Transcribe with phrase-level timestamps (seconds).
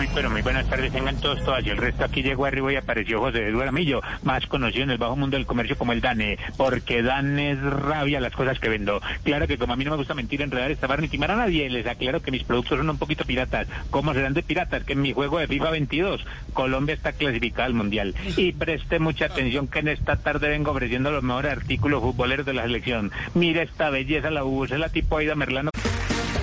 [0.00, 1.62] Muy, pero muy buenas tardes, tengan todos, todas.
[1.66, 4.96] Y el resto aquí llegó arriba y apareció José Eduardo Amillo, más conocido en el
[4.96, 9.02] bajo mundo del comercio como el Dane, porque Dan es rabia las cosas que vendo.
[9.24, 11.68] Claro que como a mí no me gusta mentir, enredar, estafar ni timar a nadie,
[11.68, 13.68] les aclaro que mis productos son un poquito piratas.
[13.90, 14.84] ¿Cómo serán de piratas?
[14.84, 16.24] Que en mi juego de FIFA 22,
[16.54, 18.14] Colombia está clasificada al Mundial.
[18.38, 22.54] Y preste mucha atención que en esta tarde vengo ofreciendo los mejores artículos futboleros de
[22.54, 23.12] la selección.
[23.34, 25.70] Mire esta belleza, la es la tipo Aida Merlano.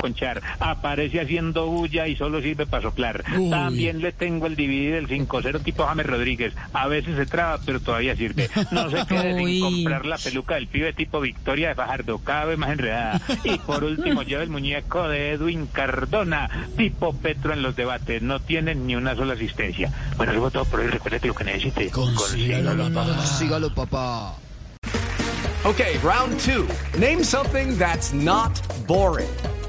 [0.00, 3.24] Conchar, aparece haciendo bulla y solo sirve para soplar.
[3.50, 6.54] También le tengo el DVD del 5-0 tipo James Rodríguez.
[6.72, 8.48] A veces se traba, pero todavía sirve.
[8.70, 9.60] No se quede sin Uy.
[9.60, 13.20] comprar la peluca del pibe tipo Victoria de Fajardo, cada vez más enredada.
[13.44, 18.22] Y por último, lleva el muñeco de Edwin Cardona, tipo Petro en los debates.
[18.22, 19.92] No tienen ni una sola asistencia.
[20.16, 20.86] Bueno, luego todo por hoy.
[20.88, 23.26] Recuerde que lo que necesite, consígalo, papá.
[23.26, 24.34] Sígalo, papá.
[25.62, 26.66] Okay, round two.
[26.98, 29.28] Name something that's not boring.